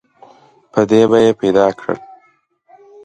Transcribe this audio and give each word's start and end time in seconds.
په 0.71 0.81
دې 0.89 1.01
به 1.09 1.17
یې 1.25 1.31
پیدا 1.41 1.67
کړل. 1.79 1.99